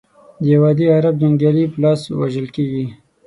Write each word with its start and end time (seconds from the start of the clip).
د 0.41 0.43
یوه 0.53 0.67
عادي 0.69 0.85
عرب 0.95 1.15
جنګیالي 1.21 1.63
په 1.71 1.77
لاس 1.83 2.01
وژل 2.19 2.47
کیږي. 2.55 2.85